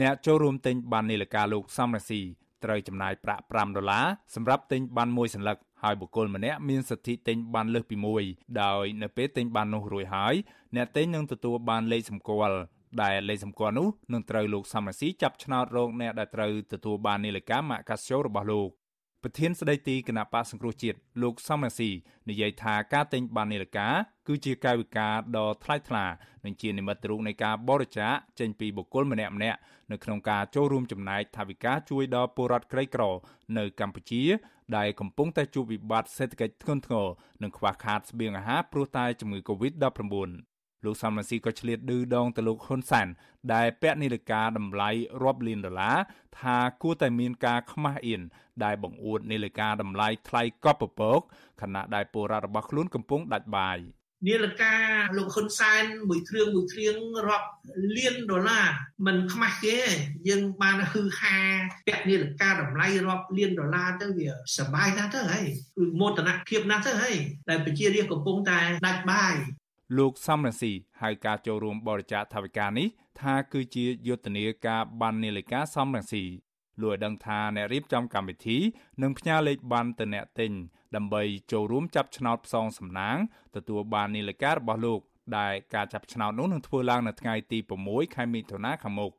[0.00, 2.20] អ្នកចូលរួមទិញបាននាឡិកាលោកសំរាស៊ី
[2.64, 8.22] ត្រូវចំណាយប្រាក់5ដុល្លារសម្រាប់ទិញបានមួយសន្លឹកហើយបុគ្គលម្នាក់មានសិទ្ធិទិញបានលើសពីមួយ
[8.62, 10.34] ដោយនៅពេលទិញបាននោះរួចហើយ
[10.76, 12.58] អ្នកទិញនឹងទទួលបានលេខសម្គាល់
[13.02, 18.70] ដែលលេខសម្គាល់នោះនឹងត្រូវលោកសំរាស៊ីចាប់ឆ្នោតរកអ្នកដែលត្រូវទទួលបាននាឡិកាម៉ាកកាស៊ីយ៉ូរបស់លោក
[19.26, 21.90] ប្រធានស្ដីទីគណៈបកសង្គ្រោះជាតិលោកសំរាស៊ី
[22.30, 23.88] និយាយថាការទិញបាននាឡិកា
[24.28, 26.04] គឺជាកាយវិការដ៏ថ្លៃថ្លា
[26.44, 29.58] និងជានិមិត្តរូបនៃការបរិច្ចាគចេញពីបុគ្គលម្នាក់ម្នាក់
[29.92, 33.02] នៅក្នុងការចូលរួមចំណែកថវិកាជួយដល់ពលរដ្ឋក្រីក្រ
[33.58, 34.22] នៅកម្ពុជា
[34.76, 37.06] ដែលកំពុងតែជួបវិបត្តិសេដ្ឋកិច្ចធ្ងន់ធ្ងរ
[37.42, 40.53] និងខ្វះខាតស្បៀងអាហារព្រោះតែជំងឺ Covid-19
[40.85, 43.07] លោកសំរងស៊ីក៏ឆ្លៀតឌឺដងទៅលោកហ៊ុនសាន
[43.53, 44.89] ដែលពាក់នាឡិកាតម្លៃ
[45.23, 45.97] រាប់លានដុល្លារ
[46.39, 48.21] ថាគួរតែមានការខ្មាស់អៀន
[48.63, 51.21] ដែលបង្អួតនាឡិកាតម្លៃថ្លៃកប់ពពក
[51.61, 53.79] ខណៈដែលពលរដ្ឋរបស់ខ្លួនកំពុងដាច់បាយ
[54.27, 54.75] នាឡិកា
[55.17, 56.95] លោកហ៊ុនសែនមួយគ្រឿងមួយគ្រឿង
[57.27, 57.47] រាប់
[57.97, 58.67] លានដុល្លារ
[59.05, 59.77] មិនខ្មាស់ទេ
[60.27, 61.37] យើងបានហឺហា
[61.87, 67.17] ពាក់នាឡិកាតម្លៃរាប់លានដុល្លារទៅវាសบายណាស់ទៅហើយគឺមោទនភាពណាស់ទៅហើយ
[67.49, 69.35] ដែលប្រជារាស្ត្រកំពុងតែដាច់បាយ
[69.98, 72.88] លោកសំរងស៊ីហៅការចូលរួមបរិច្ចាគថវិកានេះ
[73.20, 76.24] ថាគឺជាយុទ្ធនាការបាននាឡិកាសំរងស៊ី
[76.82, 78.58] លោកឲ្យដឹងថាអ្នករៀបចំកម្មវិធី
[79.02, 80.52] នឹងផ្ញើលេខបានទៅអ្នកទិញ
[80.96, 83.16] ដើម្បីចូលរួមចាប់ឆ្នោតផ្សងសំណាង
[83.56, 85.00] ទទួលបាននាឡិការបស់លោក
[85.38, 89.12] ដែលការចាប់ឆ្នោតនោះនឹងធ្វើឡើងនៅថ្ងៃទី6ខែមិថុនាខាងមុខ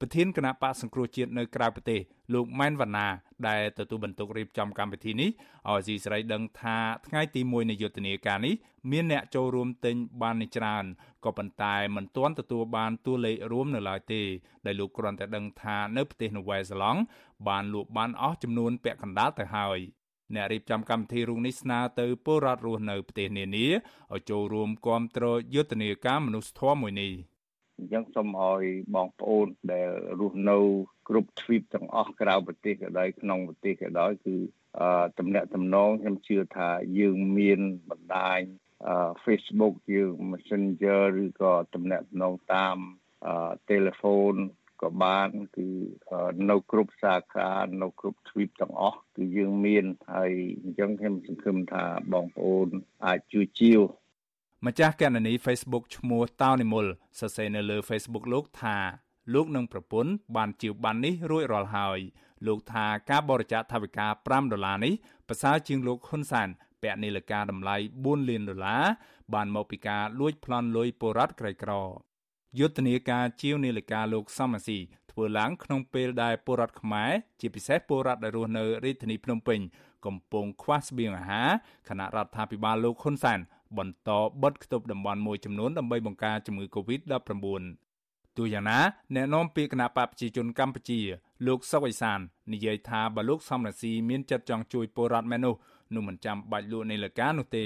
[0.00, 2.00] ប្រធានគណៈបកសង្គ្រោះជាតិនៅក្រៅប្រទេស
[2.34, 3.08] លោកម៉ែនវណ្ណា
[3.48, 5.30] ដែលទទួលបន្ទុករៀបចំកម្មវិធីនេះ
[5.70, 8.54] ឲ្យស៊ីសេរីដឹងថាថ្ងៃទី1នៃយុទ្ធនាការនេះ
[8.90, 10.84] មានអ្នកចូលរួមទិញបានច្រើន
[11.24, 14.22] ក៏ប៉ុន្តែមិនទាន់ទទួលបានតួលេខរួមនៅឡើយទេ
[14.66, 17.00] ដែលលោកគ្រាន់តែដឹងថានៅប្រទេសនូវែលសេឡង់
[17.48, 19.78] បានលក់បានអស់ចំនួនពាក់កណ្ដាលទៅហើយ
[20.34, 23.66] អ្នករៀបចំកម្មវិធីរួមនេះស្នើទៅពលរដ្ឋរស់នៅប្រទេសនានា
[24.12, 25.24] ឲ្យចូលរួមគាំទ្រ
[25.54, 27.12] យុទ្ធនាការមនុស្សធម៌មួយនេះ។
[27.78, 29.88] អញ្ចឹងសូមឲ្យបងប្អូនដែល
[30.20, 30.58] រស់នៅ
[31.08, 34.36] គ្រប់ទ្វីបទាំងអស់ក្រៅប្រទេសក៏ដោយក្នុងប្រទេសក៏ដោយគឺ
[34.80, 36.68] អឺតំណាក់តំណងខ្ញុំជឿថា
[36.98, 37.60] យើងមាន
[37.90, 38.40] បណ្ដាញ
[38.88, 42.76] អឺ Facebook យើង Messenger ឬក៏តំណាក់តំណងតាម
[43.26, 44.40] អឺ telephone
[44.82, 45.68] ក៏បានគឺ
[46.50, 47.50] នៅគ្រប់សាខា
[47.82, 49.84] នៅគ្រប់ទ្វីបទាំងអស់គឺយើងមាន
[50.14, 52.68] ហើយអញ្ចឹងខ្ញុំសង្ឃឹមថាបងប្អូន
[53.06, 53.80] អាចជួយជាវ
[54.64, 56.86] ម្ចាស់គណនី Facebook ឈ្មោះតោនិមល
[57.18, 58.76] សរសេរនៅលើ Facebook លោកថា
[59.34, 61.98] លោកនឹងប្រពន្ធបានជាវបាននេះរួចរាល់ហើយ
[62.46, 64.94] លោកថាការបរិច្ចាគថវិកា5ដុល្លារនេះ
[65.28, 66.48] ប្រសើរជាងលោកហ៊ុនសាន
[66.82, 68.84] ពាក់នាឡិកាតម្លៃ4លានដុល្លារ
[69.34, 71.72] បានមកពីការលួចប្លន់លុយពលរដ្ឋក្រីក្រ
[72.58, 74.78] យុទ្ធនាការជាវនាឡិកាលោកសំរាស៊ី
[75.10, 79.60] ធ្វើឡើងក្នុងពេលដែលពលរដ្ឋខ្មែរជាពិសេសពលរដ្ឋដែលរស់នៅរាជធានីភ្នំពេញ
[80.06, 81.48] កំពុងខ្វះស្បៀងអាហារ
[81.88, 83.40] ខណៈរដ្ឋាភិបាលលោកហ៊ុនសែន
[83.78, 84.10] បន្ត
[84.42, 87.64] បិទគប់តំបន់មួយចំនួនដើម្បីបង្ការជំងឺ Covid-19
[88.36, 88.78] ទូយ៉ាងណា
[89.14, 91.00] អ្នកនាំពាក្យគណៈបកប្រជាជនកម្ពុជា
[91.46, 92.20] លោកសុកអេសាន
[92.52, 95.54] និយាយថាបើលោកសំរាស៊ីមានចិត្តចង់ជួយពលរដ្ឋមែននោះ
[95.94, 97.64] នោះមិនចាំបាច់លក់នៃលកានោះទេ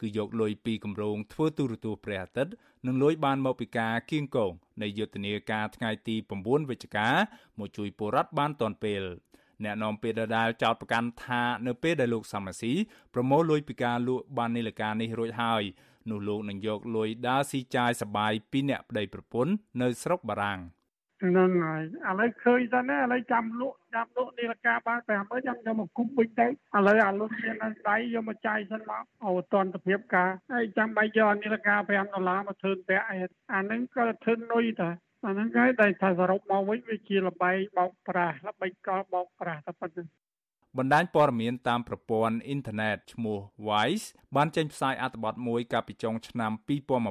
[0.00, 2.52] គឺយកលុយពីគម្រោងធ្វើទូរទស្សន៍ព្រះអាទិត្យ
[2.86, 7.08] និងលុយបានមកពីការគៀងកងនៃយុទ្ធនាការថ្ងៃទី9វិច្ឆិកា
[7.58, 9.02] មកជួយពលរដ្ឋបានទាន់ពេល
[9.64, 12.72] អ្នកនាំពាក្យដដាលចោតប្រកាន់ថានៅពេលដែលលោកសំរាស៊ី
[13.14, 15.62] ប្រមូលលុយពីការលក់បាននីលការនេះរួចហើយ
[16.10, 19.52] នោះលោកនឹងយកលុយដើរស៊ីចាយសបាយពីអ្នកប្តីប្រពន្ធ
[19.82, 20.60] នៅស្រុកបារាំង
[21.22, 26.50] ហ្នឹងហើយឥឡូវឃើញទៅណាឥឡូវចាំលក់ចាំលក់នាឡិកាបាន50000ចាំយកមកគប់វិញទៅឥ
[26.86, 33.16] ឡូវអាលុតមាននៅដៃយកមកចាយសិនមកអូតន្តភាពការហើយចាំបាច់យកនាឡិកា5ដុល្លារមកធ្វើពាក់អី
[33.52, 34.90] អាហ្នឹងក៏ធ្វើនុយតា
[35.24, 40.08] អាហ្នឹងហើយតែថាសរុបមកវិញវាជាលបែងបោកប្រាស់ល្បិចកលបោកប្រាស់តែប៉ុណ្្នឹង
[40.78, 46.52] បណ្ដាញព័ត៌មានតាមប្រព័ន្ធអ៊ីនធឺណិតឈ្មោះ Wise បានចេញផ្សាយអត្ថបទមួយកាលពីចុងឆ្នាំ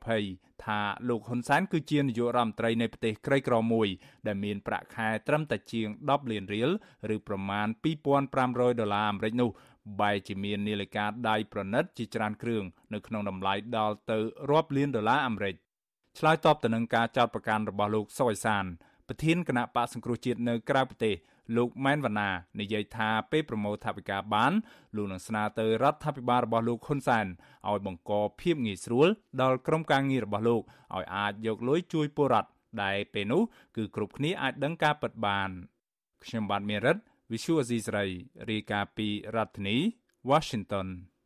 [0.00, 3.88] 2020ថាលោកហ៊ុនសែនគឺជានាយករដ្ឋមន្ត្រីនៃប្រទេសក្រីក្រមួយ
[4.26, 6.70] ដែលមានប្រាក់ខែត្រឹមតែជាង10លានរៀល
[7.14, 7.66] ឬប្រមាណ
[8.22, 9.50] 2500ដុល្លារអាមេរិកនោះ
[10.00, 12.64] បែរជាមាននាឡិកាដៃប្រណិតជាច្រើនគ្រឿង
[12.94, 14.18] នៅក្នុងតម្លៃដល់ទៅ
[14.50, 15.54] រាប់លានដុល្លារអាមេរិក
[16.18, 18.64] ឆ្លើយតបទៅនឹងការចោទប្រកាន់របស់លោកសុយសាន
[19.08, 21.14] ប្រធានគណៈបកសង្គ្រោះជាតិនៅក្រៅប្រទេស
[21.56, 22.30] លោកម៉ែនវណ្ណា
[22.60, 24.52] និយាយថាពេលប្រមូលថវិកាបាន
[24.96, 27.26] លោកនឹងស្នើទៅរដ្ឋាភិបាលរបស់លោកហ៊ុនសែន
[27.68, 29.08] ឲ្យបង្កភាពងាយស្រួល
[29.40, 30.62] ដល់ក្រុមការងាររបស់លោក
[30.96, 32.50] ឲ្យអាចយកលុយជួយពលរដ្ឋ
[32.82, 33.42] ដែលពេលនោះ
[33.76, 35.50] គឺគ្រប់គ្នាអាចដឹងការពិតបាន
[36.24, 36.96] ខ្ញុំបាទមេរិត
[37.30, 38.02] Visual Asia
[38.50, 39.76] រាយការណ៍ពីរដ្ឋធានី
[40.30, 40.88] Washington